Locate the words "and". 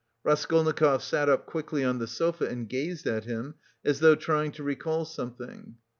2.47-2.67